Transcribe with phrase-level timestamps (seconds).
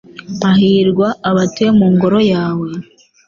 [0.41, 2.69] Hahirwa abatuye mu Ngoro yawe